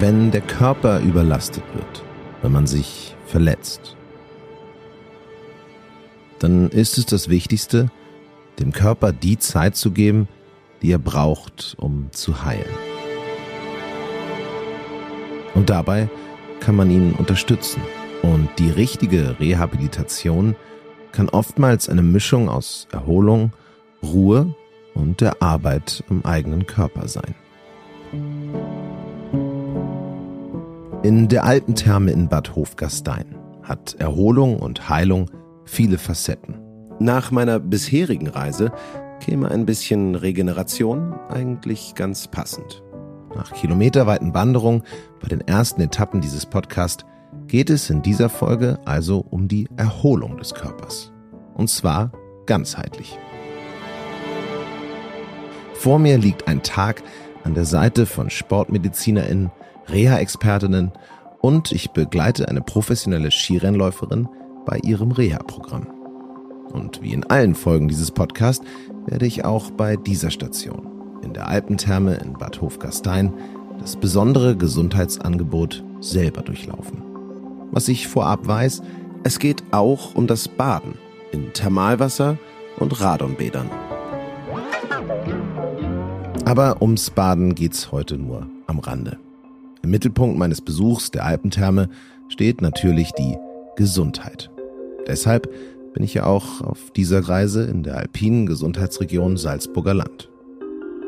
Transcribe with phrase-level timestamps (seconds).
[0.00, 2.04] wenn der Körper überlastet wird,
[2.42, 3.96] wenn man sich verletzt,
[6.38, 7.90] dann ist es das Wichtigste,
[8.60, 10.28] dem Körper die Zeit zu geben,
[10.82, 12.70] die er braucht, um zu heilen.
[15.54, 16.08] Und dabei
[16.60, 17.82] kann man ihn unterstützen.
[18.22, 20.54] Und die richtige Rehabilitation
[21.10, 23.52] kann oftmals eine Mischung aus Erholung,
[24.02, 24.54] Ruhe
[24.94, 27.34] und der Arbeit am eigenen Körper sein.
[31.08, 35.30] In der Alpentherme in Bad Hofgastein hat Erholung und Heilung
[35.64, 36.60] viele Facetten.
[36.98, 38.72] Nach meiner bisherigen Reise
[39.18, 42.82] käme ein bisschen Regeneration eigentlich ganz passend.
[43.34, 44.82] Nach kilometerweiten Wanderungen
[45.22, 47.06] bei den ersten Etappen dieses Podcasts
[47.46, 51.10] geht es in dieser Folge also um die Erholung des Körpers.
[51.54, 52.12] Und zwar
[52.44, 53.18] ganzheitlich.
[55.72, 57.02] Vor mir liegt ein Tag
[57.44, 59.50] an der Seite von SportmedizinerInnen,
[59.88, 60.92] Reha-Expertinnen
[61.40, 64.28] und ich begleite eine professionelle Skirennläuferin
[64.66, 65.86] bei ihrem Reha-Programm.
[66.72, 68.64] Und wie in allen Folgen dieses Podcasts
[69.06, 70.86] werde ich auch bei dieser Station,
[71.22, 73.32] in der Alpentherme in Bad Hofgastein,
[73.80, 77.02] das besondere Gesundheitsangebot selber durchlaufen.
[77.70, 78.82] Was ich vorab weiß,
[79.24, 80.94] es geht auch um das Baden
[81.32, 82.38] in Thermalwasser
[82.78, 83.70] und Radonbädern.
[86.44, 89.18] Aber ums Baden geht's heute nur am Rande.
[89.82, 91.88] Im Mittelpunkt meines Besuchs der Alpentherme
[92.28, 93.36] steht natürlich die
[93.76, 94.50] Gesundheit.
[95.06, 95.48] Deshalb
[95.94, 100.30] bin ich ja auch auf dieser Reise in der alpinen Gesundheitsregion Salzburger Land.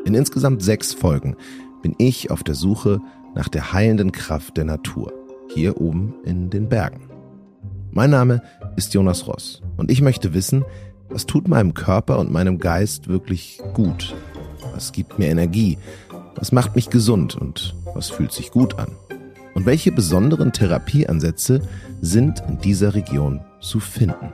[0.05, 1.35] In insgesamt sechs Folgen
[1.81, 2.99] bin ich auf der Suche
[3.35, 5.13] nach der heilenden Kraft der Natur,
[5.53, 7.09] hier oben in den Bergen.
[7.91, 8.41] Mein Name
[8.75, 10.63] ist Jonas Ross und ich möchte wissen,
[11.09, 14.15] was tut meinem Körper und meinem Geist wirklich gut?
[14.73, 15.77] Was gibt mir Energie?
[16.35, 18.95] Was macht mich gesund und was fühlt sich gut an?
[19.53, 21.61] Und welche besonderen Therapieansätze
[22.01, 24.33] sind in dieser Region zu finden.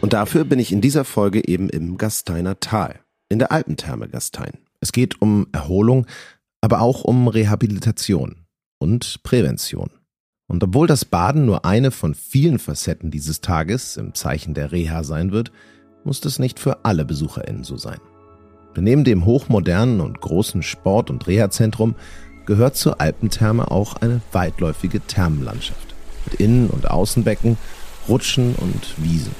[0.00, 4.58] Und dafür bin ich in dieser Folge eben im Gasteiner Tal, in der Alpentherme Gastein.
[4.80, 6.06] Es geht um Erholung,
[6.60, 8.46] aber auch um Rehabilitation
[8.78, 9.90] und Prävention.
[10.48, 15.02] Und obwohl das Baden nur eine von vielen Facetten dieses Tages im Zeichen der Reha
[15.02, 15.50] sein wird,
[16.04, 17.98] muss das nicht für alle BesucherInnen so sein.
[18.78, 21.94] Neben dem hochmodernen und großen Sport- und Reha-Zentrum
[22.46, 25.94] gehört zur Alpentherme auch eine weitläufige Thermenlandschaft
[26.24, 27.56] mit Innen- und Außenbecken,
[28.08, 29.34] Rutschen und Wiesen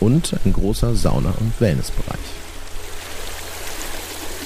[0.00, 2.18] und ein großer Sauna- und Wellnessbereich.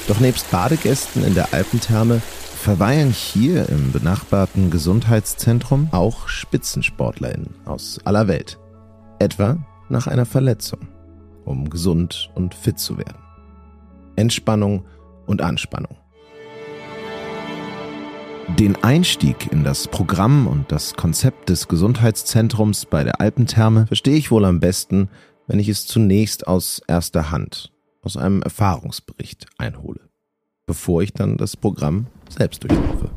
[0.09, 2.21] Doch nebst Badegästen in der Alpentherme
[2.61, 8.59] verweilen hier im benachbarten Gesundheitszentrum auch SpitzensportlerInnen aus aller Welt.
[9.19, 9.59] Etwa
[9.89, 10.81] nach einer Verletzung,
[11.45, 13.30] um gesund und fit zu werden.
[14.17, 14.85] Entspannung
[15.27, 15.97] und Anspannung.
[18.59, 24.31] Den Einstieg in das Programm und das Konzept des Gesundheitszentrums bei der Alpentherme verstehe ich
[24.31, 25.09] wohl am besten,
[25.47, 27.73] wenn ich es zunächst aus erster Hand,
[28.03, 30.01] aus einem Erfahrungsbericht einhole,
[30.67, 33.11] bevor ich dann das Programm selbst durchlaufe.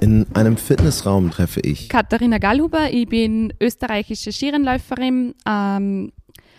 [0.00, 5.34] In einem Fitnessraum treffe ich Katharina Gallhuber, ich bin österreichische Skirennläuferin.
[5.46, 6.12] Ähm,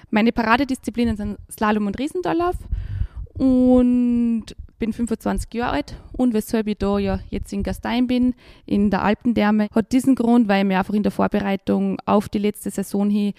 [0.10, 2.56] meine Paradedisziplinen sind Slalom und Riesendorlauf
[3.34, 4.46] und
[4.80, 8.36] bin 25 Jahre alt und weshalb ich da ja jetzt in Gastein bin,
[8.66, 12.40] in der Alpendärme, hat diesen Grund, weil ich mir einfach in der Vorbereitung auf die
[12.40, 13.34] letzte Saison hin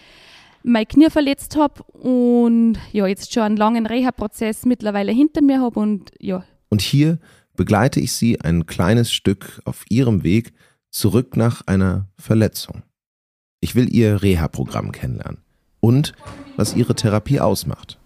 [0.65, 5.79] mein Knie verletzt habe und ja, jetzt schon einen langen Reha-Prozess mittlerweile hinter mir habe
[5.79, 6.43] und ja.
[6.71, 7.19] Und hier
[7.57, 10.53] begleite ich Sie ein kleines Stück auf Ihrem Weg
[10.91, 12.83] zurück nach einer Verletzung.
[13.61, 15.39] Ich will Ihr Reha-Programm kennenlernen
[15.81, 16.13] und
[16.57, 17.99] was Ihre Therapie ausmacht.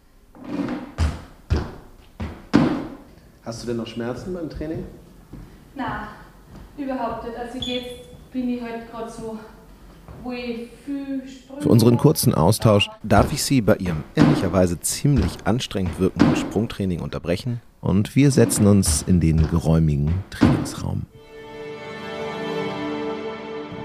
[3.44, 4.84] Hast du denn noch Schmerzen beim Training?
[5.74, 6.08] Nein,
[6.76, 7.36] überhaupt nicht.
[7.36, 9.38] Also jetzt bin ich halt gerade so,
[11.60, 17.60] Für unseren kurzen Austausch darf ich Sie bei Ihrem ehrlicherweise ziemlich anstrengend wirkenden Sprungtraining unterbrechen
[17.80, 21.06] und wir setzen uns in den geräumigen Trainingsraum.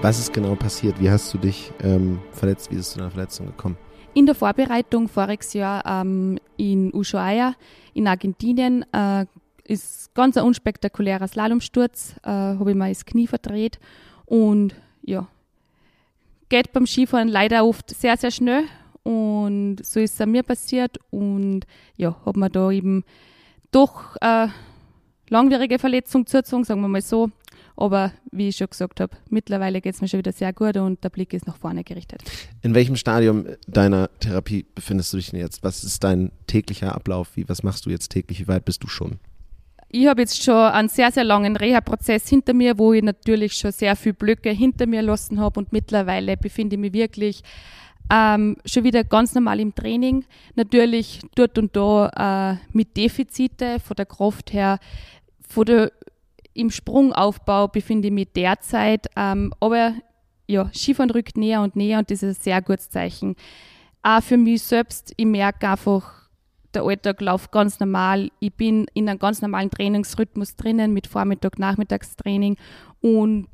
[0.02, 1.00] Was ist genau passiert?
[1.00, 2.70] Wie hast du dich ähm, verletzt?
[2.70, 3.76] Wie ist es zu einer Verletzung gekommen?
[4.12, 7.54] In der Vorbereitung voriges Jahr ähm, in Ushuaia
[7.94, 9.26] in Argentinien äh,
[9.64, 13.78] ist ganz ein unspektakulärer Slalomsturz, äh, habe ich mir das Knie verdreht
[14.26, 15.26] und ja,
[16.48, 18.64] geht beim Skifahren leider oft sehr, sehr schnell
[19.02, 21.62] und so ist es mir passiert und
[21.96, 23.04] ja, habe mir da eben
[23.74, 24.48] doch äh,
[25.28, 27.30] langwierige Verletzung zugezogen, sagen wir mal so
[27.76, 31.02] Aber wie ich schon gesagt habe, mittlerweile geht es mir schon wieder sehr gut und
[31.02, 32.22] der Blick ist nach vorne gerichtet.
[32.62, 35.64] In welchem Stadium deiner Therapie befindest du dich denn jetzt?
[35.64, 37.36] Was ist dein täglicher Ablauf?
[37.36, 38.40] Wie, was machst du jetzt täglich?
[38.40, 39.18] Wie weit bist du schon?
[39.88, 43.70] Ich habe jetzt schon einen sehr, sehr langen Reha-Prozess hinter mir, wo ich natürlich schon
[43.70, 47.42] sehr viele Blöcke hinter mir lassen habe und mittlerweile befinde ich mich wirklich
[48.10, 50.24] ähm, schon wieder ganz normal im Training.
[50.54, 54.78] Natürlich dort und da äh, mit Defizite von der Kraft her,
[55.48, 55.92] von der,
[56.52, 59.06] im Sprungaufbau befinde ich mich derzeit.
[59.16, 59.94] Ähm, aber
[60.46, 63.36] ja, Skifahren rückt näher und näher und das ist ein sehr gutes Zeichen.
[64.02, 66.28] Auch für mich selbst, ich merke einfach,
[66.74, 68.30] der Alltag läuft ganz normal.
[68.40, 72.56] Ich bin in einem ganz normalen Trainingsrhythmus drinnen mit Vormittag, Nachmittagstraining
[73.00, 73.48] und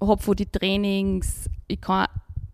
[0.00, 2.06] habe von die Trainings, ich kann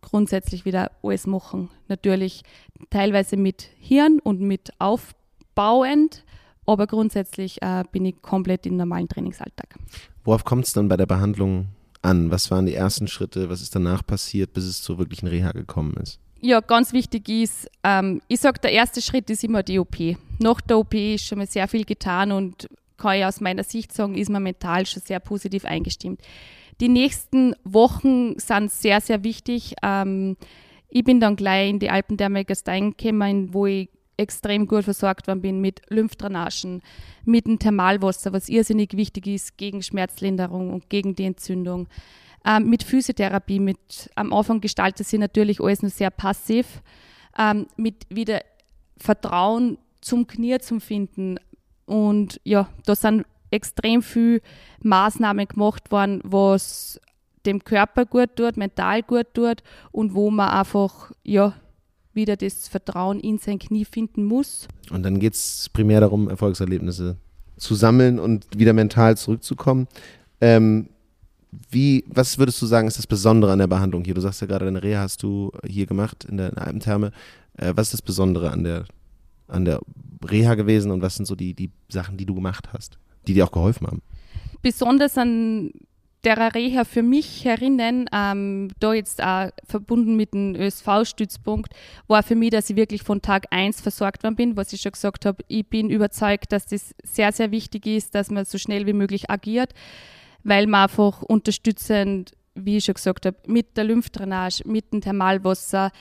[0.08, 1.70] grundsätzlich wieder alles machen.
[1.88, 2.42] Natürlich
[2.90, 6.24] teilweise mit Hirn und mit aufbauend,
[6.66, 9.76] aber grundsätzlich äh, bin ich komplett im normalen Trainingsalltag.
[10.24, 11.68] Worauf kommt es dann bei der Behandlung
[12.02, 12.30] an?
[12.30, 13.48] Was waren die ersten Schritte?
[13.48, 16.20] Was ist danach passiert, bis es zur wirklichen Reha gekommen ist?
[16.40, 19.96] Ja, ganz wichtig ist, ähm, ich sage, der erste Schritt ist immer die OP.
[20.38, 23.92] Nach der OP ist schon mal sehr viel getan und kann ich aus meiner Sicht
[23.92, 26.20] sagen, ist man mental schon sehr positiv eingestimmt.
[26.80, 29.74] Die nächsten Wochen sind sehr, sehr wichtig.
[29.82, 30.36] Ähm,
[30.88, 35.60] ich bin dann gleich in die Alpendermegestein gekommen, wo ich extrem gut versorgt worden bin
[35.60, 36.82] mit Lymphdrainagen,
[37.24, 41.88] mit dem Thermalwasser, was irrsinnig wichtig ist gegen Schmerzlinderung und gegen die Entzündung.
[42.44, 46.82] Ähm, mit Physiotherapie, mit am Anfang gestaltet sich natürlich alles nur sehr passiv,
[47.38, 48.40] ähm, mit wieder
[48.96, 51.38] Vertrauen zum Knie zum Finden.
[51.86, 54.40] Und ja, da sind extrem viele
[54.82, 57.00] Maßnahmen gemacht worden, was
[57.46, 59.62] dem Körper gut tut, mental gut tut
[59.92, 61.54] und wo man einfach ja
[62.12, 64.68] wieder das Vertrauen in sein Knie finden muss.
[64.90, 67.16] Und dann geht es primär darum, Erfolgserlebnisse
[67.56, 69.88] zu sammeln und wieder mental zurückzukommen.
[70.40, 70.88] Ähm,
[71.70, 74.14] wie, was würdest du sagen, ist das Besondere an der Behandlung hier?
[74.14, 77.12] Du sagst ja gerade, deine Reha hast du hier gemacht in der Alpentherme.
[77.56, 78.84] Äh, was ist das Besondere an der,
[79.46, 79.80] an der
[80.24, 82.98] Reha gewesen und was sind so die, die Sachen, die du gemacht hast,
[83.28, 84.02] die dir auch geholfen haben?
[84.62, 85.70] Besonders an
[86.24, 91.72] der Reha für mich herinnen, ähm, da jetzt auch verbunden mit dem ÖSV-Stützpunkt,
[92.08, 94.92] war für mich, dass ich wirklich von Tag 1 versorgt worden bin, was ich schon
[94.92, 95.44] gesagt habe.
[95.46, 99.30] Ich bin überzeugt, dass das sehr, sehr wichtig ist, dass man so schnell wie möglich
[99.30, 99.74] agiert
[100.44, 105.92] weil man einfach unterstützend, wie ich schon gesagt habe, mit der Lymphdrainage, mit dem Thermalwasser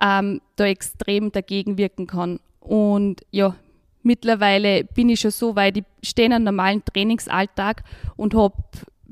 [0.00, 2.38] ähm, da extrem dagegen wirken kann.
[2.60, 3.56] Und ja,
[4.04, 7.82] mittlerweile bin ich schon so weit, ich stehe in einem normalen Trainingsalltag
[8.16, 8.54] und hab,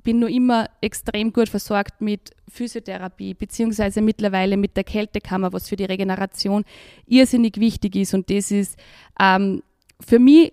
[0.02, 5.76] bin nur immer extrem gut versorgt mit Physiotherapie, beziehungsweise mittlerweile mit der Kältekammer, was für
[5.76, 6.64] die Regeneration
[7.06, 8.14] irrsinnig wichtig ist.
[8.14, 8.78] Und das ist
[9.20, 9.62] ähm,
[10.00, 10.52] für mich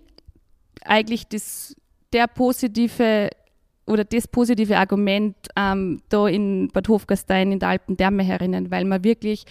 [0.84, 1.76] eigentlich das,
[2.14, 3.30] der positive
[3.86, 9.04] oder das positive Argument ähm, da in Bad Hofgastein in der Alpendärme herinnen, weil man
[9.04, 9.46] wirklich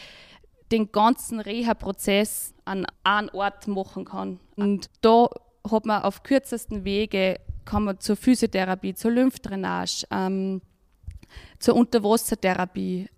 [0.70, 4.40] den ganzen Reha-Prozess an einem Ort machen kann.
[4.56, 5.28] Und da
[5.70, 10.62] hat man auf kürzesten Wege, kann man zur Physiotherapie, zur Lymphdrainage, ähm,
[11.58, 13.08] zur Unterwassertherapie,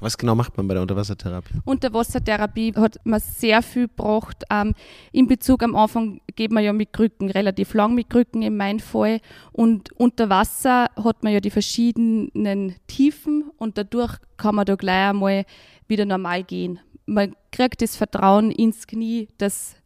[0.00, 1.54] was genau macht man bei der Unterwassertherapie?
[1.64, 4.44] Unterwassertherapie hat man sehr viel gebracht.
[4.50, 4.74] Ähm,
[5.12, 8.80] in Bezug am Anfang geht man ja mit Krücken, relativ lang mit Krücken in meinem
[8.80, 9.20] Fall.
[9.52, 15.10] Und unter Wasser hat man ja die verschiedenen Tiefen und dadurch kann man da gleich
[15.10, 15.44] einmal
[15.86, 16.80] wieder normal gehen.
[17.06, 19.76] Man kriegt das Vertrauen ins Knie, dass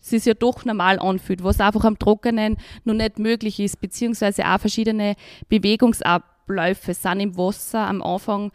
[0.00, 4.46] es sich ja doch normal anfühlt, was einfach am Trockenen noch nicht möglich ist, beziehungsweise
[4.46, 5.14] auch verschiedene
[5.48, 8.50] Bewegungsabläufe sind im Wasser am Anfang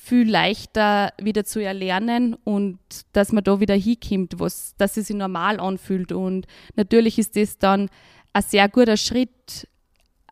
[0.00, 2.78] viel leichter wieder zu erlernen und
[3.12, 6.12] dass man da wieder hinkommt, was, dass es sich normal anfühlt.
[6.12, 7.90] Und natürlich ist das dann
[8.32, 9.68] ein sehr guter Schritt.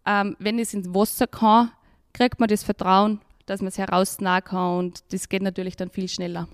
[0.07, 1.73] Ähm, wenn es ins Wasser kann,
[2.13, 6.09] kriegt man das Vertrauen, dass man es herausnahen kann und das geht natürlich dann viel
[6.09, 6.49] schneller.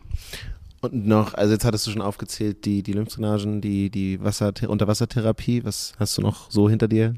[0.83, 5.65] Und noch, also jetzt hattest du schon aufgezählt, die, die Lymphdrainagen, die, die Wasser, Unterwassertherapie.
[5.65, 7.15] Was hast du noch so hinter dir?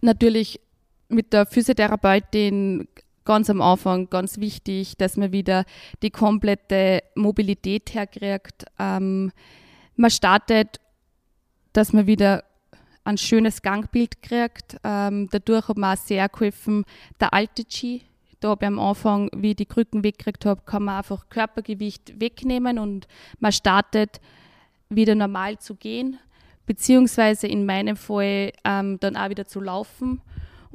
[0.00, 0.60] Natürlich
[1.08, 2.88] mit der Physiotherapeutin
[3.24, 5.64] ganz am Anfang ganz wichtig, dass man wieder
[6.02, 8.64] die komplette Mobilität herkriegt.
[8.78, 9.30] Ähm,
[9.96, 10.80] man startet,
[11.72, 12.44] dass man wieder
[13.04, 14.76] ein schönes Gangbild kriegt.
[14.84, 16.84] Ähm, dadurch hat man auch sehr geholfen,
[17.20, 18.02] der alte Ski.
[18.42, 22.20] Da habe ich am Anfang, wie ich die Krücken weggekriegt habe, kann man einfach Körpergewicht
[22.20, 23.06] wegnehmen und
[23.38, 24.20] man startet
[24.88, 26.18] wieder normal zu gehen,
[26.66, 30.20] beziehungsweise in meinem Fall ähm, dann auch wieder zu laufen.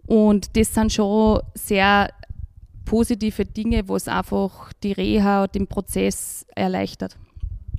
[0.05, 2.09] Und das sind schon sehr
[2.85, 7.17] positive Dinge, wo es einfach die Reha und den Prozess erleichtert.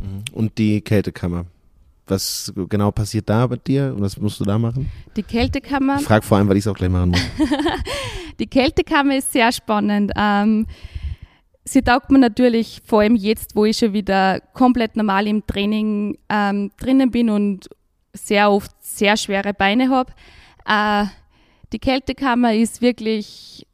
[0.00, 0.22] Mhm.
[0.32, 1.46] Und die Kältekammer.
[2.08, 4.90] Was genau passiert da bei dir und was musst du da machen?
[5.16, 5.96] Die Kältekammer.
[5.98, 7.20] Ich frage vor allem, weil ich es auch gleich machen muss.
[8.38, 10.12] Die Kältekammer ist sehr spannend.
[10.16, 10.66] Ähm,
[11.64, 16.18] sie taugt mir natürlich vor allem jetzt, wo ich schon wieder komplett normal im Training
[16.28, 17.68] ähm, drinnen bin und
[18.12, 20.12] sehr oft sehr schwere Beine habe.
[20.66, 21.06] Äh,
[21.72, 23.66] die Kältekammer ist wirklich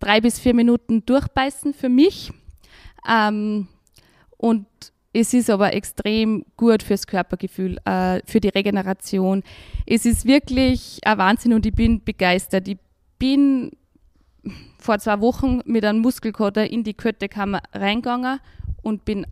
[0.00, 2.32] drei bis vier Minuten durchbeißen für mich.
[3.08, 3.68] Ähm,
[4.36, 4.66] und
[5.14, 9.44] es ist aber extrem gut fürs Körpergefühl, äh, für die Regeneration.
[9.86, 12.66] Es ist wirklich ein Wahnsinn und ich bin begeistert.
[12.66, 12.78] Ich
[13.18, 13.70] bin
[14.78, 18.40] vor zwei Wochen mit einem Muskelkater in die Kältekammer reingegangen
[18.82, 19.24] und bin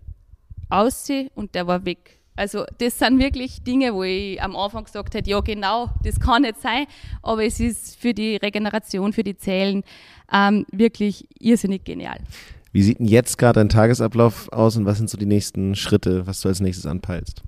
[0.71, 2.21] aussehen und der war weg.
[2.37, 6.43] Also das sind wirklich Dinge, wo ich am Anfang gesagt hätte, ja genau, das kann
[6.43, 6.87] nicht sein,
[7.23, 9.83] aber es ist für die Regeneration, für die Zellen
[10.33, 12.19] ähm, wirklich irrsinnig genial.
[12.73, 16.27] Wie sieht denn jetzt gerade dein Tagesablauf aus und was sind so die nächsten Schritte,
[16.27, 17.43] was du als nächstes anpeilst?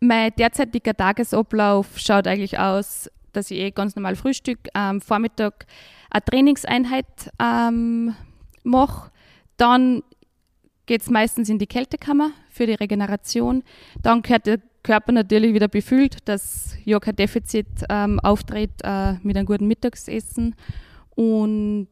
[0.00, 5.66] Mein derzeitiger Tagesablauf schaut eigentlich aus, dass ich eh ganz normal Frühstück, am Vormittag
[6.10, 8.14] eine Trainingseinheit ähm,
[8.64, 9.10] mache.
[9.56, 10.02] Dann
[10.86, 13.62] geht es meistens in die Kältekammer für die Regeneration.
[14.02, 19.36] Dann gehört der Körper natürlich wieder befüllt, dass ja kein Defizit ähm, auftritt äh, mit
[19.36, 20.54] einem guten Mittagsessen.
[21.14, 21.88] Und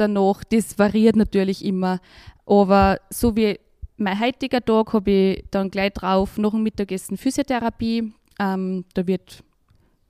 [0.00, 2.00] danach, das variiert natürlich immer.
[2.46, 3.58] Aber so wie
[3.96, 8.12] mein heutiger Tag habe ich dann gleich drauf nach dem Mittagessen Physiotherapie.
[8.38, 9.44] Ähm, da wird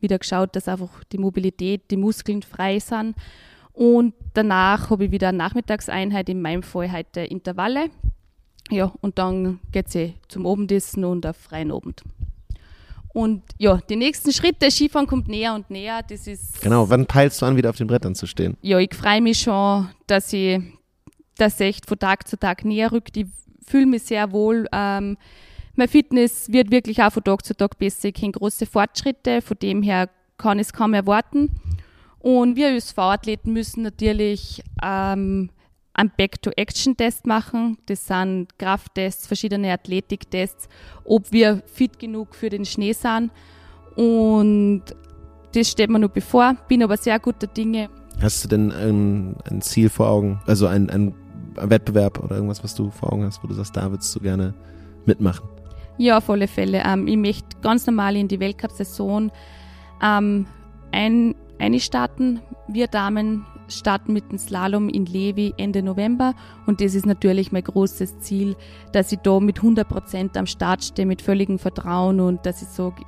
[0.00, 3.16] wieder geschaut, dass einfach die Mobilität, die Muskeln frei sind.
[3.73, 7.90] Und danach habe ich wieder eine Nachmittagseinheit, in meinem Fall heute Intervalle.
[8.70, 12.02] Ja, und dann geht es eh zum Abendessen und auf freien Abend.
[13.12, 16.00] Und ja, die nächsten Schritte, Skifahren kommt näher und näher.
[16.08, 16.60] Das ist.
[16.60, 18.56] Genau, wann peilst du an, wieder auf den Brettern zu stehen?
[18.62, 20.60] Ja, ich freue mich schon, dass ich
[21.36, 23.16] das echt von Tag zu Tag näher rückt.
[23.16, 23.26] Ich
[23.66, 24.66] fühle mich sehr wohl.
[24.72, 25.16] Ähm,
[25.74, 28.08] mein Fitness wird wirklich auch von Tag zu Tag besser.
[28.08, 31.60] Ich kenne große Fortschritte, von dem her kann ich es kaum erwarten.
[32.20, 35.50] Und wir als V-Athleten müssen natürlich ähm,
[35.94, 37.78] einen Back-to-Action-Test machen.
[37.87, 40.68] Das sind Krafttests, verschiedene Athletiktests,
[41.04, 43.30] ob wir fit genug für den Schnee sind.
[43.97, 44.82] Und
[45.52, 47.88] das steht mir nur bevor, bin aber sehr guter Dinge.
[48.20, 51.14] Hast du denn ein, ein Ziel vor Augen, also ein, ein,
[51.56, 54.54] Wettbewerb oder irgendwas, was du vor Augen hast, wo du sagst, da würdest du gerne
[55.04, 55.49] mitmachen?
[55.99, 56.82] Ja, auf alle Fälle.
[56.87, 59.30] Ähm, ich möchte ganz normal in die Weltcup-Saison
[60.02, 60.47] ähm,
[60.92, 62.40] ein, einstarten.
[62.68, 66.34] Wir Damen starten mit dem Slalom in Levi Ende November
[66.66, 68.56] und das ist natürlich mein großes Ziel,
[68.92, 72.68] dass ich da mit 100 Prozent am Start stehe, mit völligem Vertrauen und dass ich
[72.68, 73.02] sage,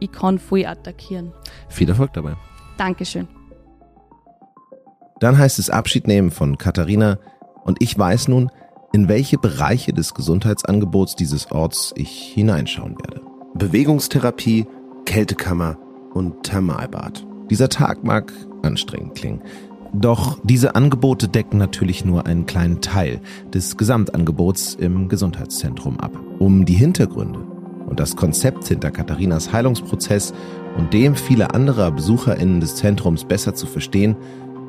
[0.00, 1.32] ich kann voll attackieren.
[1.68, 2.36] Viel Erfolg dabei.
[2.76, 3.28] Dankeschön.
[5.20, 7.18] Dann heißt es Abschied nehmen von Katharina
[7.64, 8.50] und ich weiß nun,
[8.92, 13.20] in welche Bereiche des Gesundheitsangebots dieses Orts ich hineinschauen werde.
[13.54, 14.66] Bewegungstherapie,
[15.04, 15.76] Kältekammer
[16.14, 17.26] und Thermalbad.
[17.50, 18.32] Dieser Tag mag
[18.62, 19.42] anstrengend klingen.
[19.92, 23.20] Doch diese Angebote decken natürlich nur einen kleinen Teil
[23.52, 26.12] des Gesamtangebots im Gesundheitszentrum ab.
[26.38, 27.40] Um die Hintergründe
[27.86, 30.34] und das Konzept hinter Katharinas Heilungsprozess
[30.76, 34.16] und dem vieler anderer BesucherInnen des Zentrums besser zu verstehen,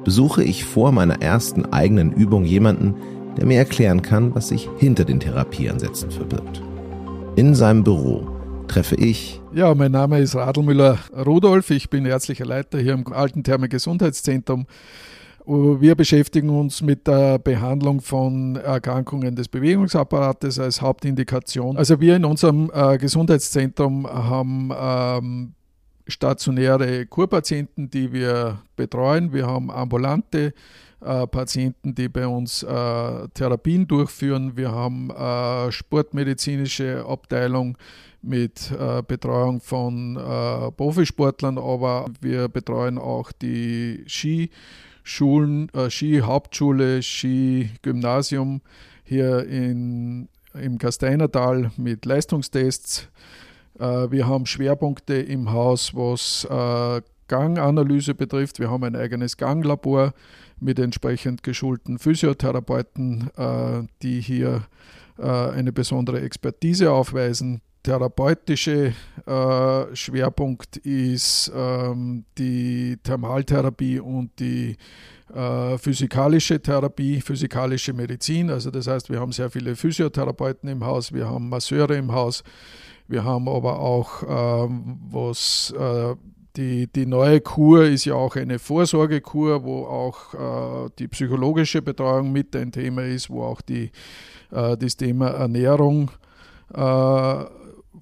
[0.06, 2.96] besuche ich vor meiner ersten eigenen Übung jemanden,
[3.38, 6.62] der mir erklären kann, was sich hinter den Therapieansätzen verbirgt.
[7.36, 8.39] In seinem Büro
[8.70, 9.42] treffe ich.
[9.54, 11.72] Ja, mein Name ist Radlmüller Rudolf.
[11.72, 14.68] Ich bin ärztlicher Leiter hier im Alten Therme Gesundheitszentrum.
[15.46, 21.76] Wir beschäftigen uns mit der Behandlung von Erkrankungen des Bewegungsapparates als Hauptindikation.
[21.78, 25.54] Also wir in unserem äh, Gesundheitszentrum haben ähm,
[26.08, 29.34] stationäre Kurpatienten, die wir betreuen.
[29.34, 30.54] Wir haben ambulante
[31.02, 32.68] äh, Patienten, die bei uns äh,
[33.34, 34.56] Therapien durchführen.
[34.56, 37.76] Wir haben äh, sportmedizinische Abteilung
[38.22, 44.50] mit äh, Betreuung von äh, Profisportlern, aber wir betreuen auch die Ski.
[45.10, 48.62] Schulen, äh, Ski-Hauptschule, Ski-Gymnasium
[49.04, 53.10] hier in, im Kasteinertal mit Leistungstests.
[53.80, 58.60] Äh, wir haben Schwerpunkte im Haus, was äh, Ganganalyse betrifft.
[58.60, 60.14] Wir haben ein eigenes Ganglabor
[60.60, 64.64] mit entsprechend geschulten Physiotherapeuten, äh, die hier
[65.22, 68.94] eine besondere Expertise aufweisen therapeutische
[69.26, 74.78] äh, Schwerpunkt ist ähm, die Thermaltherapie und die
[75.34, 78.50] äh, physikalische Therapie, physikalische Medizin.
[78.50, 82.44] Also das heißt, wir haben sehr viele Physiotherapeuten im Haus, wir haben Masseure im Haus,
[83.08, 86.16] wir haben aber auch, ähm, was äh,
[86.56, 92.32] die, die neue Kur ist ja auch eine Vorsorgekur, wo auch äh, die psychologische Betreuung
[92.32, 93.92] mit ein Thema ist, wo auch die,
[94.52, 96.12] äh, das Thema Ernährung
[96.74, 97.46] äh,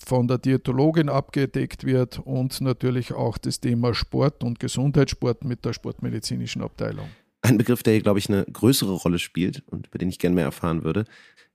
[0.06, 5.74] von der Diätologin abgedeckt wird und natürlich auch das Thema Sport und Gesundheitssport mit der
[5.74, 7.08] sportmedizinischen Abteilung.
[7.42, 10.36] Ein Begriff, der hier, glaube ich, eine größere Rolle spielt und über den ich gerne
[10.36, 11.06] mehr erfahren würde,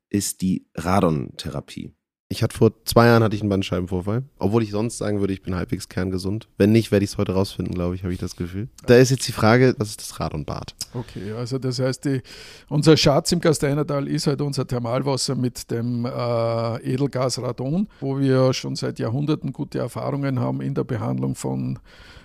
[0.08, 1.92] ist die Radontherapie.
[2.32, 5.42] Ich hatte vor zwei Jahren hatte ich einen Bandscheibenvorfall, obwohl ich sonst sagen würde, ich
[5.42, 6.48] bin halbwegs kerngesund.
[6.56, 8.68] Wenn nicht, werde ich es heute rausfinden, glaube ich, habe ich das Gefühl.
[8.86, 10.74] Da ist jetzt die Frage, was ist das Radonbad?
[10.94, 12.22] Okay, also das heißt, die,
[12.70, 18.54] unser Schatz im Gasteinertal ist halt unser Thermalwasser mit dem äh, Edelgas Radon, wo wir
[18.54, 21.80] schon seit Jahrhunderten gute Erfahrungen haben in der Behandlung von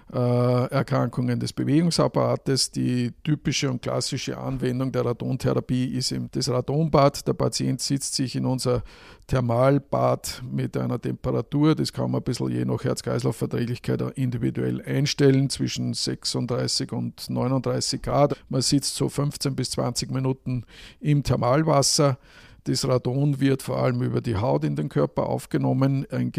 [0.10, 2.72] Erkrankungen des Bewegungsapparates.
[2.72, 7.28] Die typische und klassische Anwendung der Radontherapie ist eben das Radonbad.
[7.28, 8.84] Der Patient sitzt sich in unser
[9.28, 15.94] Thermalbad mit einer Temperatur, das kann man ein bisschen je nach Herz-Kreislauf-Verträglichkeit individuell einstellen, zwischen
[15.94, 18.42] 36 und 39 Grad.
[18.48, 20.64] Man sitzt so 15 bis 20 Minuten
[21.02, 22.18] im Thermalwasser.
[22.64, 26.06] Das Radon wird vor allem über die Haut in den Körper aufgenommen.
[26.12, 26.32] Ein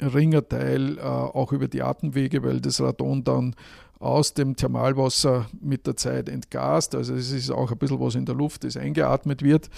[0.00, 3.54] geringer Teil äh, auch über die Atemwege, weil das Radon dann
[3.98, 6.94] aus dem Thermalwasser mit der Zeit entgast.
[6.94, 9.68] Also es ist auch ein bisschen was in der Luft, das eingeatmet wird.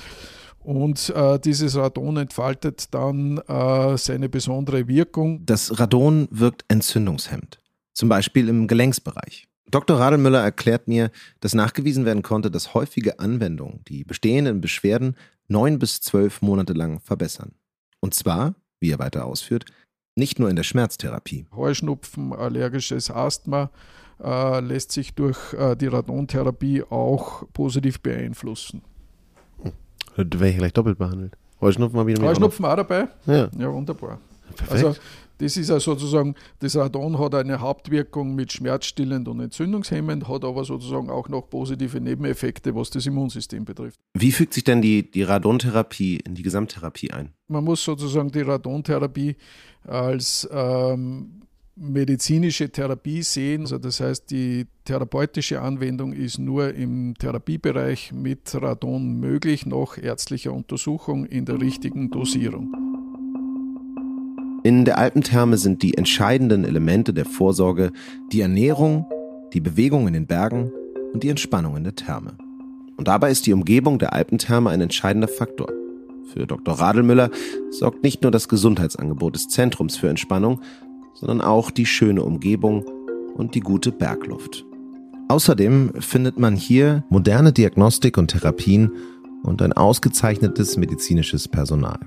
[0.60, 5.44] Und äh, dieses Radon entfaltet dann äh, seine besondere Wirkung.
[5.44, 7.58] Das Radon wirkt entzündungshemmend,
[7.92, 9.48] zum Beispiel im Gelenksbereich.
[9.72, 9.98] Dr.
[9.98, 11.10] Radelmüller erklärt mir,
[11.40, 15.16] dass nachgewiesen werden konnte, dass häufige Anwendungen die bestehenden Beschwerden
[15.48, 17.52] neun bis zwölf Monate lang verbessern.
[17.98, 19.64] Und zwar, wie er weiter ausführt,
[20.14, 21.46] nicht nur in der Schmerztherapie.
[21.54, 23.70] Heuschnupfen, allergisches Asthma
[24.22, 28.82] äh, lässt sich durch äh, die Radontherapie auch positiv beeinflussen.
[29.62, 29.72] Hm.
[30.16, 31.36] Da wäre ich gleich doppelt behandelt.
[31.60, 33.08] Heuschnupfen habe ich Heuschnupfen auch, auch dabei?
[33.26, 33.48] Ja.
[33.56, 34.18] Ja, wunderbar.
[34.52, 34.84] Perfekt.
[34.84, 35.00] Also
[35.38, 40.64] das ist ja sozusagen, das Radon hat eine Hauptwirkung mit schmerzstillend und entzündungshemmend, hat aber
[40.64, 43.98] sozusagen auch noch positive Nebeneffekte, was das Immunsystem betrifft.
[44.14, 47.32] Wie fügt sich denn die, die Radontherapie in die Gesamttherapie ein?
[47.48, 49.34] Man muss sozusagen die Radontherapie
[49.84, 51.42] als ähm,
[51.74, 53.62] medizinische Therapie sehen.
[53.62, 60.52] Also das heißt, die therapeutische Anwendung ist nur im Therapiebereich mit Radon möglich, nach ärztlicher
[60.52, 62.91] Untersuchung in der richtigen Dosierung.
[64.64, 67.90] In der Alpentherme sind die entscheidenden Elemente der Vorsorge
[68.30, 69.06] die Ernährung,
[69.52, 70.70] die Bewegung in den Bergen
[71.12, 72.34] und die Entspannung in der Therme.
[72.96, 75.66] Und dabei ist die Umgebung der Alpentherme ein entscheidender Faktor.
[76.32, 76.74] Für Dr.
[76.74, 77.30] Radelmüller
[77.70, 80.60] sorgt nicht nur das Gesundheitsangebot des Zentrums für Entspannung,
[81.14, 82.84] sondern auch die schöne Umgebung
[83.34, 84.64] und die gute Bergluft.
[85.26, 88.92] Außerdem findet man hier moderne Diagnostik und Therapien
[89.42, 91.98] und ein ausgezeichnetes medizinisches Personal.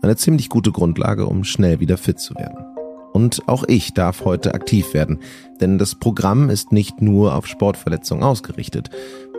[0.00, 2.64] Eine ziemlich gute Grundlage, um schnell wieder fit zu werden.
[3.12, 5.18] Und auch ich darf heute aktiv werden,
[5.60, 8.90] denn das Programm ist nicht nur auf Sportverletzungen ausgerichtet,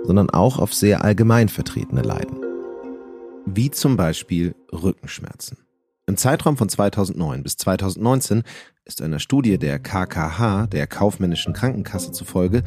[0.03, 2.39] sondern auch auf sehr allgemein vertretene Leiden.
[3.45, 5.57] Wie zum Beispiel Rückenschmerzen.
[6.07, 8.43] Im Zeitraum von 2009 bis 2019
[8.83, 12.63] ist einer Studie der KKH, der Kaufmännischen Krankenkasse zufolge,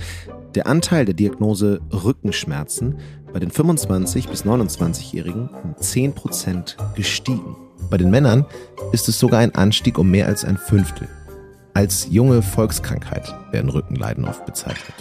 [0.55, 3.01] der Anteil der Diagnose Rückenschmerzen
[3.33, 7.57] bei den 25 bis 29-Jährigen um 10 Prozent gestiegen.
[7.91, 8.45] Bei den Männern
[8.93, 11.09] ist es sogar ein Anstieg um mehr als ein Fünftel.
[11.75, 14.95] Als junge Volkskrankheit werden Rückenleiden oft bezeichnet.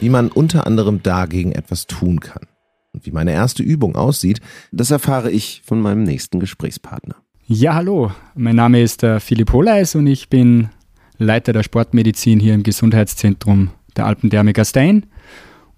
[0.00, 2.46] Wie man unter anderem dagegen etwas tun kann
[2.92, 4.40] und wie meine erste Übung aussieht,
[4.72, 7.16] das erfahre ich von meinem nächsten Gesprächspartner.
[7.46, 10.70] Ja, hallo, mein Name ist äh, Philipp Holeis und ich bin
[11.18, 15.06] Leiter der Sportmedizin hier im Gesundheitszentrum der Alpentherme Gastein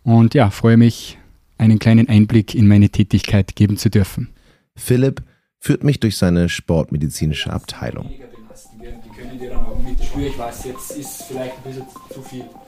[0.02, 1.18] und ja, freue mich,
[1.58, 4.28] einen kleinen Einblick in meine Tätigkeit geben zu dürfen.
[4.76, 5.22] Philipp
[5.62, 8.10] führt mich durch seine sportmedizinische Abteilung.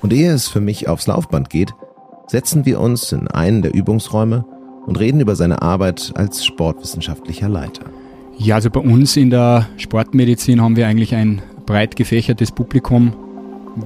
[0.01, 1.75] Und ehe es für mich aufs Laufband geht,
[2.29, 4.45] setzen wir uns in einen der Übungsräume
[4.87, 7.83] und reden über seine Arbeit als sportwissenschaftlicher Leiter.
[8.39, 13.13] Ja, also bei uns in der Sportmedizin haben wir eigentlich ein breit gefächertes Publikum.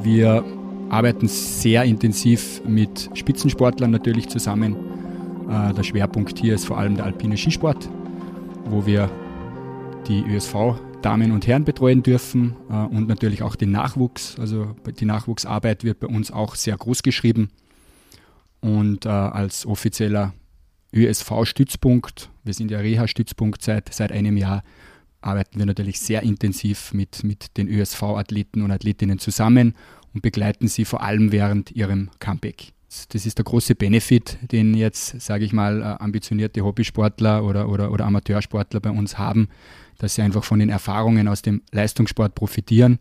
[0.03, 0.45] Wir
[0.91, 4.77] arbeiten sehr intensiv mit Spitzensportlern natürlich zusammen.
[5.49, 7.89] Äh, der Schwerpunkt hier ist vor allem der alpine Skisport
[8.71, 9.11] wo wir
[10.07, 14.39] die ÖSV-Damen und Herren betreuen dürfen äh, und natürlich auch den Nachwuchs.
[14.39, 17.51] Also die Nachwuchsarbeit wird bei uns auch sehr groß geschrieben.
[18.61, 20.35] Und äh, als offizieller
[20.95, 24.63] ÖSV-Stützpunkt, wir sind ja Reha-Stützpunkt seit, seit einem Jahr,
[25.21, 29.75] arbeiten wir natürlich sehr intensiv mit, mit den ÖSV-Athleten und Athletinnen zusammen
[30.15, 32.73] und begleiten sie vor allem während ihrem Comeback.
[33.11, 37.93] Das ist der große Benefit, den jetzt, sage ich mal, äh, ambitionierte Hobbysportler oder, oder,
[37.93, 39.49] oder Amateursportler bei uns haben,
[39.99, 42.99] dass sie einfach von den Erfahrungen aus dem Leistungssport profitieren.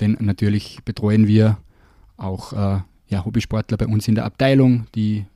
[0.00, 1.58] Denn natürlich betreuen wir
[2.16, 5.26] auch äh, ja, Hobbysportler bei uns in der Abteilung, die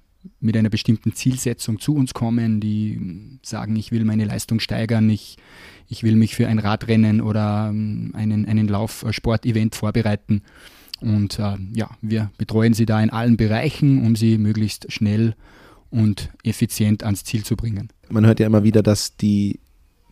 [0.40, 5.36] mit einer bestimmten Zielsetzung zu uns kommen, die sagen, ich will meine Leistung steigern, ich,
[5.88, 10.42] ich will mich für ein Radrennen oder ähm, einen, einen Laufsportevent vorbereiten.
[11.02, 15.34] Und äh, ja, wir betreuen sie da in allen Bereichen, um sie möglichst schnell
[15.90, 17.88] und effizient ans Ziel zu bringen.
[18.08, 19.60] Man hört ja immer wieder, dass die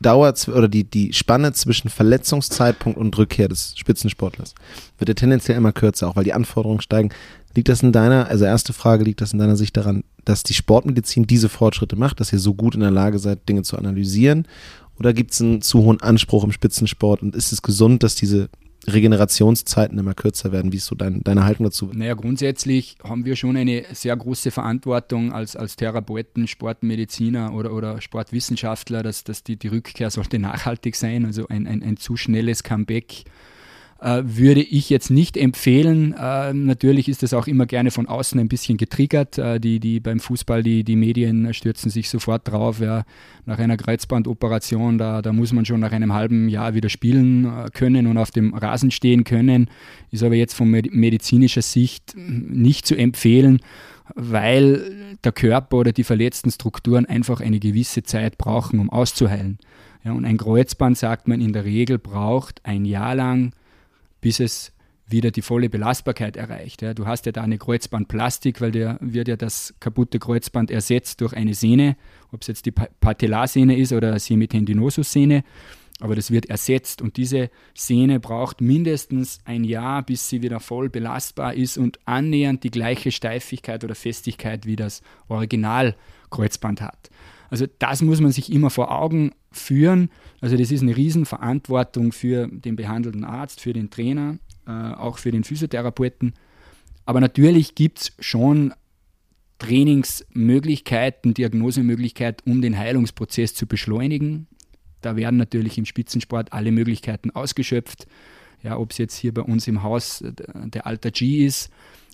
[0.00, 4.54] Dauer oder die, die Spanne zwischen Verletzungszeitpunkt und Rückkehr des Spitzensportlers
[4.98, 7.10] wird ja tendenziell immer kürzer, auch weil die Anforderungen steigen.
[7.54, 10.54] Liegt das in deiner, also erste Frage, liegt das in deiner Sicht daran, dass die
[10.54, 14.46] Sportmedizin diese Fortschritte macht, dass ihr so gut in der Lage seid, Dinge zu analysieren?
[14.98, 18.48] Oder gibt es einen zu hohen Anspruch im Spitzensport und ist es gesund, dass diese
[18.92, 20.72] Regenerationszeiten immer kürzer werden?
[20.72, 21.90] Wie ist so dein, deine Haltung dazu?
[21.92, 28.00] Naja, grundsätzlich haben wir schon eine sehr große Verantwortung als, als Therapeuten, Sportmediziner oder, oder
[28.00, 31.24] Sportwissenschaftler, dass, dass die, die Rückkehr sollte nachhaltig sein.
[31.24, 33.24] Also ein, ein, ein zu schnelles Comeback
[34.00, 36.14] äh, würde ich jetzt nicht empfehlen.
[36.14, 39.38] Äh, natürlich ist das auch immer gerne von außen ein bisschen getriggert.
[39.38, 42.80] Äh, die, die beim Fußball, die, die Medien stürzen sich sofort drauf.
[42.80, 43.04] Ja,
[43.44, 47.68] nach einer Kreuzbandoperation, da, da muss man schon nach einem halben Jahr wieder spielen äh,
[47.72, 49.68] können und auf dem Rasen stehen können.
[50.10, 53.60] Ist aber jetzt von medizinischer Sicht nicht zu empfehlen
[54.16, 59.58] weil der Körper oder die verletzten Strukturen einfach eine gewisse Zeit brauchen, um auszuheilen.
[60.02, 63.52] Ja, und ein Kreuzband, sagt man in der Regel, braucht ein Jahr lang
[64.20, 64.72] bis es
[65.06, 66.82] wieder die volle Belastbarkeit erreicht.
[66.82, 66.94] Ja.
[66.94, 71.32] Du hast ja da eine Kreuzbandplastik, weil der wird ja das kaputte Kreuzband ersetzt durch
[71.32, 71.96] eine Sehne,
[72.32, 75.42] ob es jetzt die Patellarsehne ist oder Semitendinosus-Sehne,
[76.00, 80.88] aber das wird ersetzt und diese Sehne braucht mindestens ein Jahr, bis sie wieder voll
[80.88, 87.10] belastbar ist und annähernd die gleiche Steifigkeit oder Festigkeit wie das Originalkreuzband hat.
[87.50, 90.10] Also das muss man sich immer vor Augen führen.
[90.40, 95.32] Also das ist eine Riesenverantwortung für den behandelnden Arzt, für den Trainer, äh, auch für
[95.32, 96.34] den Physiotherapeuten.
[97.04, 98.72] Aber natürlich gibt es schon
[99.58, 104.46] Trainingsmöglichkeiten, Diagnosemöglichkeiten, um den Heilungsprozess zu beschleunigen.
[105.00, 108.06] Da werden natürlich im Spitzensport alle Möglichkeiten ausgeschöpft.
[108.62, 111.70] Ja, ob es jetzt hier bei uns im Haus der Alter G ist,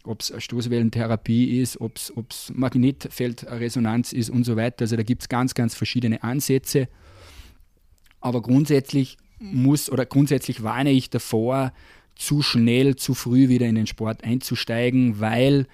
[0.06, 4.82] ob es Stoßwellentherapie ist, ob es Magnetfeldresonanz ist und so weiter.
[4.82, 6.88] Also da gibt es ganz, ganz verschiedene Ansätze.
[8.20, 11.72] Aber grundsätzlich muss oder grundsätzlich warne ich davor,
[12.14, 15.66] zu schnell, zu früh wieder in den Sport einzusteigen, weil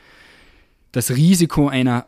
[0.90, 2.06] das Risiko einer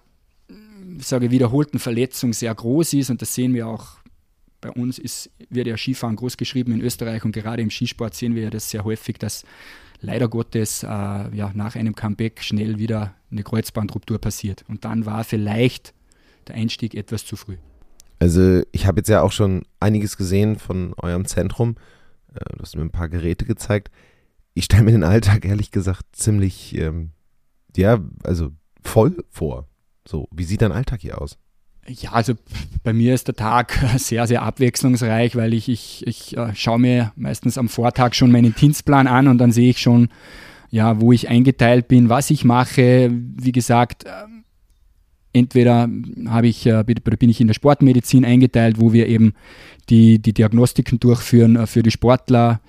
[0.99, 3.99] sage, wiederholten Verletzung sehr groß ist und das sehen wir auch
[4.61, 8.35] bei uns ist, wird ja Skifahren groß geschrieben in Österreich und gerade im Skisport sehen
[8.35, 9.45] wir ja das sehr häufig, dass
[10.01, 14.65] leider Gottes äh, ja, nach einem Comeback schnell wieder eine Kreuzbandruptur passiert.
[14.69, 15.95] Und dann war vielleicht
[16.47, 17.57] der Einstieg etwas zu früh.
[18.19, 21.77] Also ich habe jetzt ja auch schon einiges gesehen von eurem Zentrum.
[22.35, 23.91] Äh, du hast mir ein paar Geräte gezeigt.
[24.55, 27.11] Ich stelle mir den Alltag ehrlich gesagt ziemlich, ähm,
[27.77, 28.53] ja, also
[28.83, 29.69] voll vor.
[30.07, 31.39] So, wie sieht dein Alltag hier aus?
[31.87, 32.35] Ja, also
[32.83, 37.13] bei mir ist der Tag sehr, sehr abwechslungsreich, weil ich, ich, ich äh, schaue mir
[37.17, 40.09] meistens am Vortag schon meinen Dienstplan an und dann sehe ich schon,
[40.71, 43.11] ja, wo ich eingeteilt bin, was ich mache.
[43.13, 44.11] Wie gesagt, äh,
[45.33, 45.89] entweder
[46.27, 49.35] habe ich, äh, bin ich in der Sportmedizin eingeteilt, wo wir eben
[49.91, 52.61] die, die Diagnostiken durchführen äh, für die Sportler,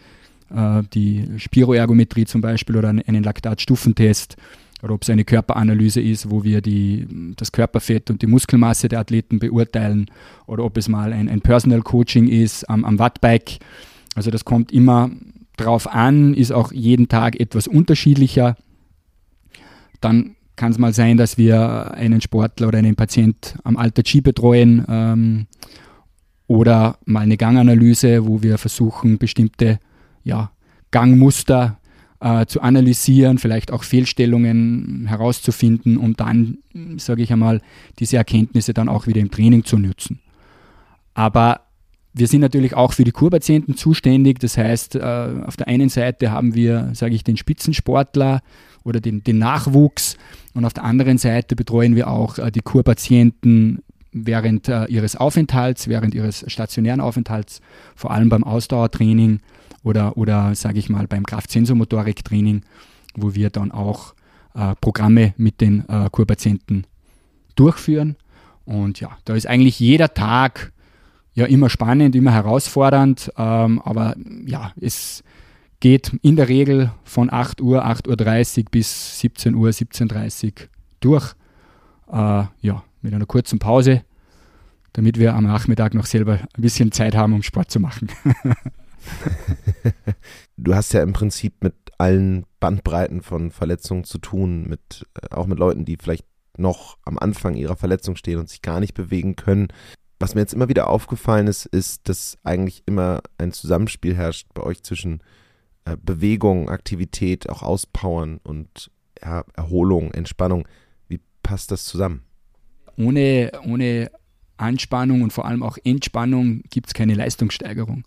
[0.93, 4.37] die Spiroergometrie zum Beispiel oder einen Laktatstufentest
[4.85, 8.99] oder ob es eine Körperanalyse ist, wo wir die, das Körperfett und die Muskelmasse der
[8.99, 10.11] Athleten beurteilen
[10.45, 13.57] oder ob es mal ein, ein Personal Coaching ist am, am Wattbike.
[14.13, 15.09] Also das kommt immer
[15.57, 18.57] drauf an, ist auch jeden Tag etwas unterschiedlicher.
[20.01, 24.21] Dann kann es mal sein, dass wir einen Sportler oder einen Patient am Alter G
[24.21, 25.47] betreuen ähm,
[26.45, 29.79] oder mal eine Ganganalyse, wo wir versuchen, bestimmte
[30.23, 30.51] ja,
[30.91, 31.79] Gangmuster
[32.25, 36.57] äh, zu analysieren, vielleicht auch Fehlstellungen herauszufinden, um dann,
[36.97, 37.61] sage ich einmal,
[37.99, 40.19] diese Erkenntnisse dann auch wieder im Training zu nutzen.
[41.13, 41.61] Aber
[42.13, 44.39] wir sind natürlich auch für die Kurpatienten zuständig.
[44.39, 44.99] Das heißt, äh,
[45.45, 48.41] auf der einen Seite haben wir, sage ich, den Spitzensportler
[48.83, 50.17] oder den, den, Nachwuchs
[50.55, 55.89] und auf der anderen Seite betreuen wir auch äh, die Kurpatienten während äh, ihres Aufenthalts,
[55.89, 57.61] während ihres stationären Aufenthalts,
[57.95, 59.41] vor allem beim Ausdauertraining
[59.85, 62.63] oder, oder sage ich mal, beim Kraftsensormotoriktraining,
[63.15, 64.15] wo wir dann auch
[64.55, 66.87] äh, Programme mit den äh, Kurpatienten
[67.55, 68.17] durchführen.
[68.65, 70.73] Und ja, da ist eigentlich jeder Tag
[71.35, 75.23] ja immer spannend, immer herausfordernd, ähm, aber ja, es
[75.79, 80.51] geht in der Regel von 8 Uhr, 8.30 Uhr bis 17 Uhr, 17.30 Uhr
[80.99, 81.33] durch.
[82.11, 84.03] Äh, ja, mit einer kurzen Pause,
[84.93, 88.09] damit wir am Nachmittag noch selber ein bisschen Zeit haben, um Sport zu machen.
[90.57, 95.47] du hast ja im Prinzip mit allen Bandbreiten von Verletzungen zu tun, mit, äh, auch
[95.47, 96.25] mit Leuten, die vielleicht
[96.57, 99.67] noch am Anfang ihrer Verletzung stehen und sich gar nicht bewegen können.
[100.19, 104.63] Was mir jetzt immer wieder aufgefallen ist, ist, dass eigentlich immer ein Zusammenspiel herrscht bei
[104.63, 105.21] euch zwischen
[105.83, 108.91] äh, Bewegung, Aktivität, auch Auspowern und
[109.21, 110.67] ja, Erholung, Entspannung.
[111.07, 112.23] Wie passt das zusammen?
[112.97, 114.09] Ohne, ohne
[114.57, 118.05] Anspannung und vor allem auch Entspannung gibt es keine Leistungssteigerung.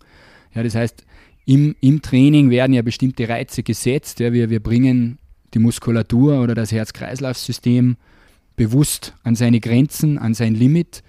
[0.53, 1.05] Ja, das heißt,
[1.45, 4.19] im, im Training werden ja bestimmte Reize gesetzt.
[4.19, 5.17] Ja, wir, wir bringen
[5.53, 7.97] die Muskulatur oder das Herz-Kreislauf-System
[8.55, 11.01] bewusst an seine Grenzen, an sein Limit.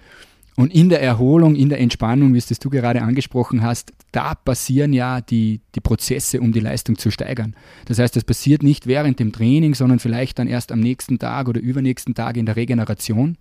[0.55, 4.35] Und in der Erholung, in der Entspannung, wie es das du gerade angesprochen hast, da
[4.35, 7.55] passieren ja die, die Prozesse, um die Leistung zu steigern.
[7.85, 11.47] Das heißt, das passiert nicht während dem Training, sondern vielleicht dann erst am nächsten Tag
[11.47, 13.37] oder übernächsten Tag in der Regeneration.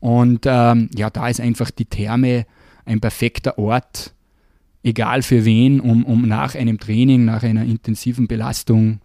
[0.00, 2.46] Und ähm, ja, da ist einfach die Therme
[2.86, 4.14] ein perfekter Ort,
[4.82, 9.00] egal für wen, um, um nach einem Training, nach einer intensiven Belastung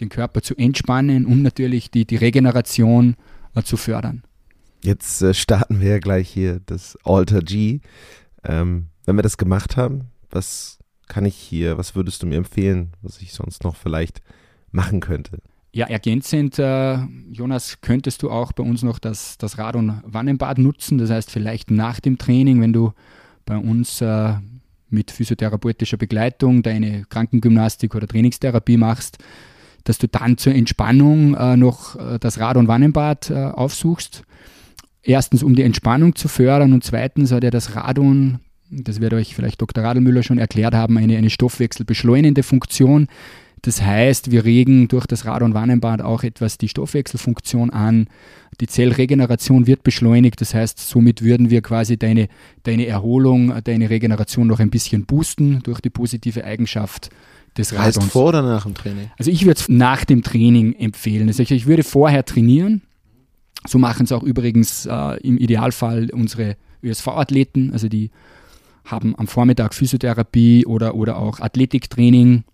[0.00, 3.16] den Körper zu entspannen, um natürlich die, die Regeneration
[3.54, 4.22] äh, zu fördern.
[4.82, 7.80] Jetzt äh, starten wir ja gleich hier das Alter G.
[8.44, 12.92] Ähm, wenn wir das gemacht haben, was kann ich hier, was würdest du mir empfehlen,
[13.00, 14.20] was ich sonst noch vielleicht
[14.70, 15.38] machen könnte?
[15.72, 16.98] Ja, ergänzend, äh,
[17.30, 20.98] Jonas, könntest du auch bei uns noch das, das Rad- und Wannenbad nutzen.
[20.98, 22.92] Das heißt, vielleicht nach dem Training, wenn du
[23.44, 24.34] bei uns äh,
[24.96, 29.18] mit physiotherapeutischer Begleitung deine Krankengymnastik oder Trainingstherapie machst,
[29.84, 34.24] dass du dann zur Entspannung äh, noch äh, das Rad- und Wannenbad äh, aufsuchst.
[35.02, 39.36] Erstens, um die Entspannung zu fördern und zweitens hat ja das Radon, das wird euch
[39.36, 39.84] vielleicht Dr.
[39.84, 43.06] Radelmüller schon erklärt haben, eine, eine stoffwechselbeschleunigende Funktion.
[43.66, 48.06] Das heißt, wir regen durch das Rad- und Wannenbad auch etwas die Stoffwechselfunktion an.
[48.60, 50.40] Die Zellregeneration wird beschleunigt.
[50.40, 52.28] Das heißt, somit würden wir quasi deine,
[52.62, 57.10] deine Erholung, deine Regeneration noch ein bisschen boosten durch die positive Eigenschaft
[57.58, 57.96] des Radons.
[57.96, 59.10] Heißt vor oder nach dem Training?
[59.18, 61.26] Also ich würde es nach dem Training empfehlen.
[61.26, 62.82] Also ich würde vorher trainieren.
[63.66, 67.72] So machen es auch übrigens äh, im Idealfall unsere ÖSV-Athleten.
[67.72, 68.12] Also die
[68.84, 72.44] haben am Vormittag Physiotherapie oder, oder auch Athletiktraining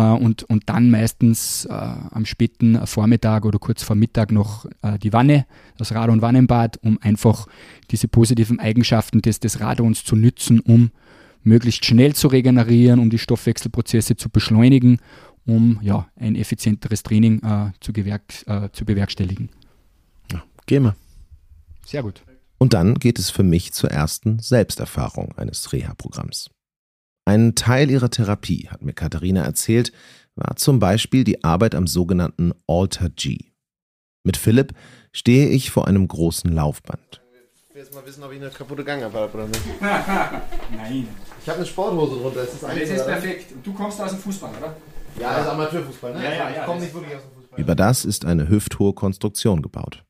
[0.00, 5.12] und, und dann meistens äh, am späten Vormittag oder kurz vor Mittag noch äh, die
[5.12, 7.46] Wanne, das Rad- und Wannenbad, um einfach
[7.90, 10.90] diese positiven Eigenschaften des, des Radons zu nützen, um
[11.42, 14.98] möglichst schnell zu regenerieren, um die Stoffwechselprozesse zu beschleunigen,
[15.44, 19.50] um ja, ein effizienteres Training äh, zu, äh, zu bewerkstelligen.
[20.32, 20.96] Ja, gehen wir.
[21.84, 22.22] Sehr gut.
[22.58, 26.48] Und dann geht es für mich zur ersten Selbsterfahrung eines Reha-Programms.
[27.24, 29.92] Ein Teil ihrer Therapie, hat mir Katharina erzählt,
[30.34, 33.38] war zum Beispiel die Arbeit am sogenannten Alter G.
[34.24, 34.72] Mit Philipp
[35.12, 37.20] stehe ich vor einem großen Laufband.
[37.68, 39.60] Ich will jetzt mal wissen, ob ich eine kaputte Gang habe oder nicht.
[39.80, 41.08] Nein.
[41.40, 42.42] Ich habe eine Sporthose drunter.
[42.42, 43.52] Ist das Das ist perfekt.
[43.52, 44.76] Und du kommst aus dem Fußball, oder?
[45.20, 46.24] Ja, das ist Amateurfußball, ne?
[46.24, 47.60] Ja, ja, ja, ich komme das- nicht wirklich aus dem Fußball.
[47.60, 50.04] Über das ist eine hüfthohe Konstruktion gebaut.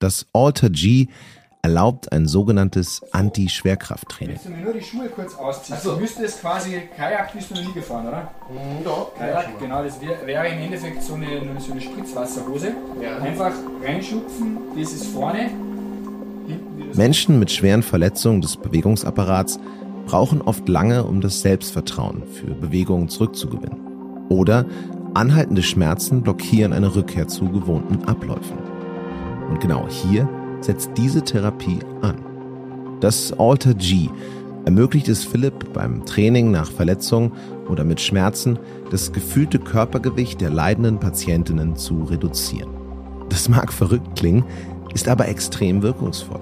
[0.00, 1.08] Das Alter G
[1.64, 4.34] erlaubt ein sogenanntes Anti-Schwerkrafttraining.
[4.34, 5.78] Willst du mir nur die Schuhe kurz ausziehen?
[5.78, 5.94] Ach so.
[5.94, 8.30] Du müsstest quasi, Kajak bist du noch nie gefahren, oder?
[8.50, 9.14] Mhm, doch.
[9.14, 11.26] Kajak, genau, das wär, wäre im Endeffekt so eine,
[11.58, 12.74] so eine Spritzwasserhose.
[13.00, 13.16] Ja.
[13.16, 15.50] Einfach reinschupfen, das ist vorne.
[16.92, 19.58] Menschen mit schweren Verletzungen des Bewegungsapparats
[20.04, 24.26] brauchen oft lange, um das Selbstvertrauen für Bewegungen zurückzugewinnen.
[24.28, 24.66] Oder
[25.14, 28.58] anhaltende Schmerzen blockieren eine Rückkehr zu gewohnten Abläufen.
[29.48, 30.28] Und genau hier
[30.64, 32.16] setzt diese Therapie an.
[33.00, 34.08] Das Alter G
[34.64, 37.32] ermöglicht es Philipp beim Training nach Verletzung
[37.68, 38.58] oder mit Schmerzen,
[38.90, 42.70] das gefühlte Körpergewicht der leidenden Patientinnen zu reduzieren.
[43.28, 44.44] Das mag verrückt klingen,
[44.94, 46.40] ist aber extrem wirkungsvoll.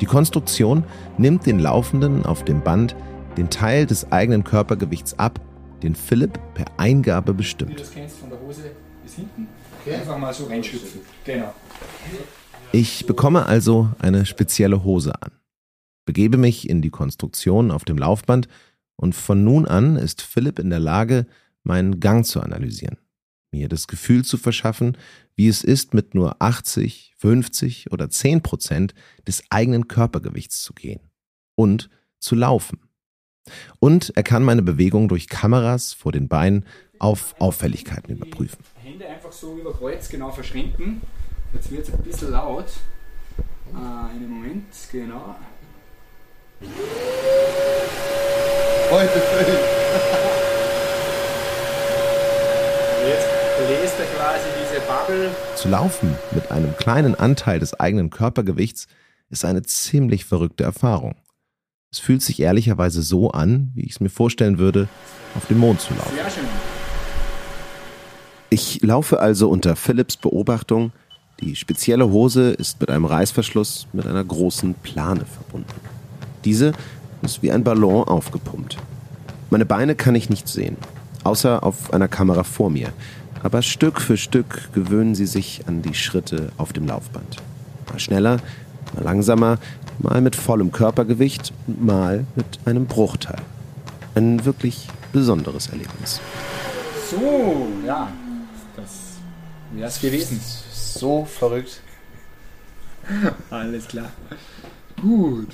[0.00, 0.84] Die Konstruktion
[1.16, 2.96] nimmt den Laufenden auf dem Band
[3.36, 5.40] den Teil des eigenen Körpergewichts ab,
[5.82, 7.80] den Philipp per Eingabe Wie du bestimmt.
[7.80, 8.62] das kennst, von der Hose
[9.02, 9.46] bis hinten.
[9.80, 9.96] Okay.
[9.96, 11.00] Einfach mal so reinschupfen.
[11.24, 11.52] Genau.
[12.74, 15.30] Ich bekomme also eine spezielle Hose an,
[16.06, 18.48] begebe mich in die Konstruktion auf dem Laufband
[18.96, 21.28] und von nun an ist Philipp in der Lage,
[21.62, 22.98] meinen Gang zu analysieren,
[23.52, 24.96] mir das Gefühl zu verschaffen,
[25.36, 28.92] wie es ist, mit nur 80, 50 oder 10 Prozent
[29.24, 30.98] des eigenen Körpergewichts zu gehen
[31.54, 32.80] und zu laufen.
[33.78, 36.64] Und er kann meine Bewegung durch Kameras vor den Beinen
[36.98, 38.58] auf Auffälligkeiten überprüfen.
[38.82, 41.02] Hände einfach so über Kreuz genau verschränken.
[41.54, 42.66] Jetzt wird es ein bisschen laut.
[43.74, 45.36] Ah, einen Moment, genau.
[48.90, 49.56] Heute Film.
[53.06, 53.26] Jetzt
[53.58, 55.30] bläst er quasi diese Bubble.
[55.56, 58.86] Zu laufen mit einem kleinen Anteil des eigenen Körpergewichts
[59.30, 61.16] ist eine ziemlich verrückte Erfahrung.
[61.92, 64.88] Es fühlt sich ehrlicherweise so an, wie ich es mir vorstellen würde,
[65.36, 66.14] auf dem Mond zu laufen.
[66.14, 66.44] Sehr schön.
[68.50, 70.92] Ich laufe also unter Philipps Beobachtung
[71.40, 75.74] Die spezielle Hose ist mit einem Reißverschluss mit einer großen Plane verbunden.
[76.44, 76.72] Diese
[77.22, 78.76] ist wie ein Ballon aufgepumpt.
[79.50, 80.76] Meine Beine kann ich nicht sehen,
[81.24, 82.92] außer auf einer Kamera vor mir.
[83.42, 87.36] Aber Stück für Stück gewöhnen sie sich an die Schritte auf dem Laufband.
[87.90, 88.38] Mal schneller,
[88.94, 89.58] mal langsamer,
[89.98, 93.42] mal mit vollem Körpergewicht, mal mit einem Bruchteil.
[94.14, 96.20] Ein wirklich besonderes Erlebnis.
[97.10, 98.08] So, ja,
[99.76, 100.40] wäre es gewesen.
[100.72, 101.80] So verrückt.
[103.50, 104.10] Alles klar.
[105.00, 105.48] Gut.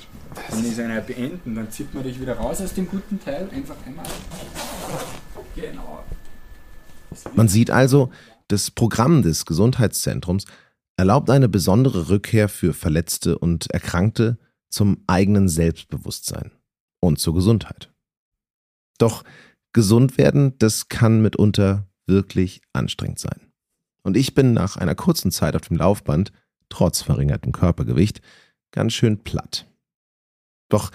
[0.49, 3.49] Wenn ich es einer beenden, dann zieht man dich wieder raus aus dem guten Teil.
[3.51, 4.05] Einfach einmal.
[5.55, 6.03] Genau.
[7.35, 8.11] Man sieht also,
[8.47, 10.45] das Programm des Gesundheitszentrums
[10.95, 14.37] erlaubt eine besondere Rückkehr für Verletzte und Erkrankte
[14.69, 16.51] zum eigenen Selbstbewusstsein
[16.99, 17.91] und zur Gesundheit.
[18.97, 19.23] Doch
[19.73, 23.50] gesund werden, das kann mitunter wirklich anstrengend sein.
[24.03, 26.31] Und ich bin nach einer kurzen Zeit auf dem Laufband,
[26.69, 28.21] trotz verringertem Körpergewicht,
[28.71, 29.67] ganz schön platt.
[30.69, 30.91] Doch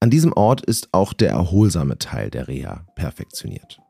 [0.00, 3.80] an diesem Ort ist auch der erholsame Teil der Reha perfektioniert.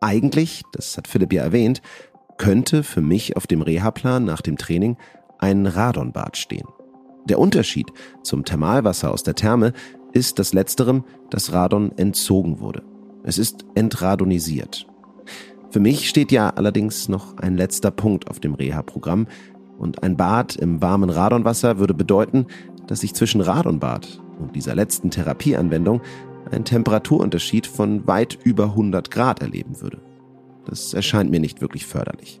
[0.00, 1.80] Eigentlich, das hat Philipp ja erwähnt,
[2.36, 4.96] könnte für mich auf dem Reha-Plan nach dem Training
[5.38, 6.66] ein Radonbad stehen.
[7.28, 7.86] Der Unterschied
[8.22, 9.72] zum Thermalwasser aus der Therme
[10.12, 12.82] ist, dass letzterem das Radon entzogen wurde.
[13.24, 14.86] Es ist entradonisiert.
[15.76, 19.26] Für mich steht ja allerdings noch ein letzter Punkt auf dem Reha-Programm
[19.76, 22.46] und ein Bad im warmen Radonwasser würde bedeuten,
[22.86, 26.00] dass ich zwischen Radonbad und dieser letzten Therapieanwendung
[26.50, 30.00] einen Temperaturunterschied von weit über 100 Grad erleben würde.
[30.64, 32.40] Das erscheint mir nicht wirklich förderlich.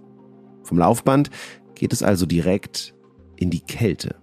[0.62, 1.28] Vom Laufband
[1.74, 2.94] geht es also direkt
[3.36, 4.14] in die Kälte.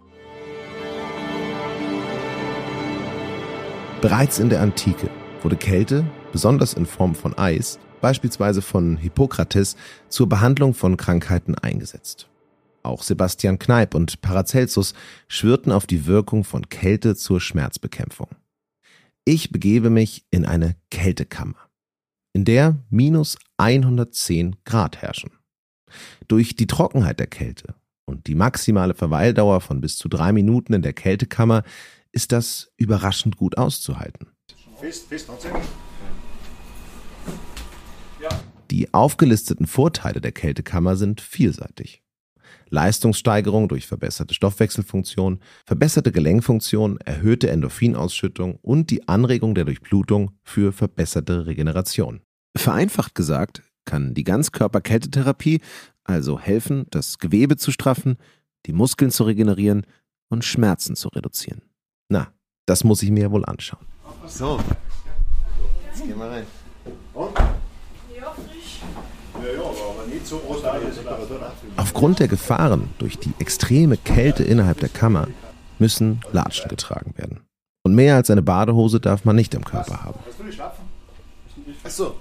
[4.02, 5.12] Bereits in der Antike
[5.44, 9.78] wurde Kälte, besonders in Form von Eis, beispielsweise von Hippokrates,
[10.10, 12.28] zur Behandlung von Krankheiten eingesetzt.
[12.84, 14.94] Auch Sebastian Kneipp und Paracelsus
[15.30, 18.28] schwörten auf die Wirkung von Kälte zur Schmerzbekämpfung.
[19.24, 21.56] Ich begebe mich in eine Kältekammer,
[22.34, 25.32] in der minus 110 Grad herrschen.
[26.28, 30.82] Durch die Trockenheit der Kälte und die maximale Verweildauer von bis zu drei Minuten in
[30.82, 31.64] der Kältekammer
[32.12, 34.28] ist das überraschend gut auszuhalten.
[34.78, 35.30] Fest, fest,
[38.72, 42.02] Die aufgelisteten Vorteile der Kältekammer sind vielseitig.
[42.70, 51.46] Leistungssteigerung durch verbesserte Stoffwechselfunktion, verbesserte Gelenkfunktion, erhöhte Endorphinausschüttung und die Anregung der Durchblutung für verbesserte
[51.46, 52.22] Regeneration.
[52.58, 55.62] Vereinfacht gesagt, kann die Ganzkörperkältetherapie
[56.04, 58.18] also helfen, das Gewebe zu straffen,
[58.66, 59.86] die Muskeln zu regenerieren
[60.30, 61.62] und Schmerzen zu reduzieren.
[62.10, 62.34] Na,
[62.66, 63.86] das muss ich mir wohl anschauen.
[64.26, 64.60] So.
[65.86, 66.46] Jetzt gehen wir rein.
[67.14, 67.38] Und?
[67.38, 67.54] Ja,
[68.16, 70.13] ja, aber nicht so groß.
[71.78, 75.28] Aufgrund der Gefahren durch die extreme Kälte innerhalb der Kammer
[75.80, 77.42] müssen Latschen getragen werden.
[77.84, 80.20] Und mehr als eine Badehose darf man nicht im Körper haben.
[81.84, 82.16] Achso.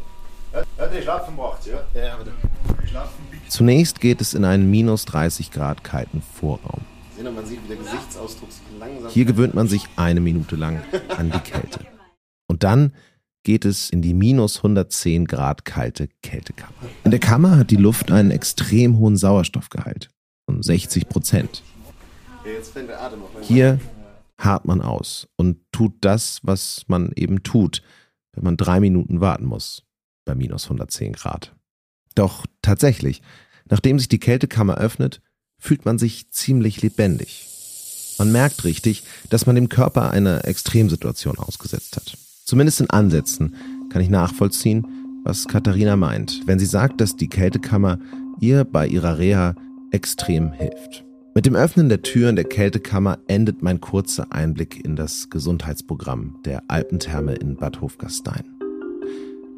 [3.48, 6.82] Zunächst geht es in einen minus 30 Grad kalten Vorraum.
[9.08, 10.82] Hier gewöhnt man sich eine Minute lang
[11.16, 11.80] an die Kälte.
[12.48, 12.92] Und dann
[13.42, 16.72] geht es in die minus 110 Grad kalte Kältekammer.
[17.04, 20.10] In der Kammer hat die Luft einen extrem hohen Sauerstoffgehalt
[20.46, 21.62] von 60 Prozent.
[23.42, 23.80] Hier
[24.38, 27.82] harrt man aus und tut das, was man eben tut,
[28.32, 29.84] wenn man drei Minuten warten muss
[30.24, 31.54] bei minus 110 Grad.
[32.14, 33.22] Doch tatsächlich,
[33.68, 35.20] nachdem sich die Kältekammer öffnet,
[35.58, 37.48] fühlt man sich ziemlich lebendig.
[38.18, 42.16] Man merkt richtig, dass man dem Körper einer Extremsituation ausgesetzt hat.
[42.52, 43.54] Zumindest in Ansätzen
[43.88, 44.86] kann ich nachvollziehen,
[45.24, 47.98] was Katharina meint, wenn sie sagt, dass die Kältekammer
[48.40, 49.54] ihr bei ihrer Reha
[49.90, 51.02] extrem hilft.
[51.34, 56.62] Mit dem Öffnen der Türen der Kältekammer endet mein kurzer Einblick in das Gesundheitsprogramm der
[56.68, 58.44] Alpentherme in Bad Hofgastein.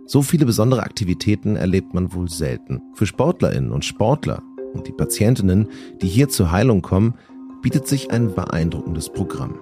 [0.06, 2.80] So viele besondere Aktivitäten erlebt man wohl selten.
[2.94, 4.40] Für Sportlerinnen und Sportler
[4.72, 5.66] und die Patientinnen,
[6.00, 7.14] die hier zur Heilung kommen,
[7.60, 9.58] bietet sich ein beeindruckendes Programm.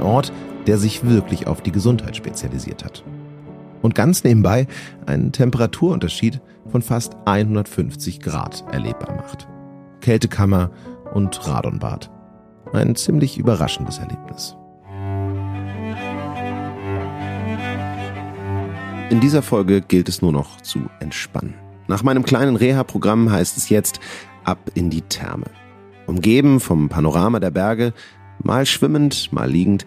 [0.00, 0.32] Ein Ort,
[0.66, 3.04] der sich wirklich auf die Gesundheit spezialisiert hat.
[3.82, 4.66] Und ganz nebenbei
[5.04, 9.46] einen Temperaturunterschied von fast 150 Grad erlebbar macht.
[10.00, 10.70] Kältekammer
[11.12, 12.10] und Radonbad.
[12.72, 14.56] Ein ziemlich überraschendes Erlebnis.
[19.10, 21.54] In dieser Folge gilt es nur noch zu entspannen.
[21.88, 24.00] Nach meinem kleinen Reha-Programm heißt es jetzt
[24.44, 25.50] ab in die Therme.
[26.06, 27.92] Umgeben vom Panorama der Berge,
[28.42, 29.86] mal schwimmend, mal liegend,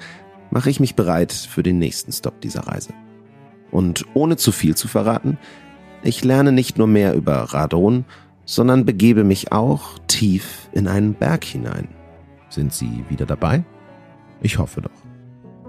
[0.51, 2.93] mache ich mich bereit für den nächsten Stopp dieser Reise.
[3.71, 5.37] Und ohne zu viel zu verraten,
[6.05, 8.03] Ich lerne nicht nur mehr über Radon,
[8.43, 11.87] sondern begebe mich auch tief in einen Berg hinein.
[12.49, 13.63] Sind Sie wieder dabei?
[14.41, 14.91] Ich hoffe doch.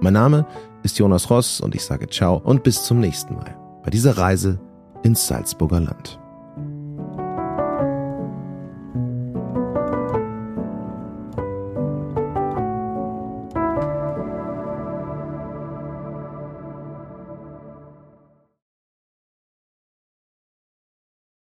[0.01, 0.45] Mein Name
[0.83, 4.59] ist Jonas Ross und ich sage ciao und bis zum nächsten Mal bei dieser Reise
[5.05, 6.19] ins Salzburger Land.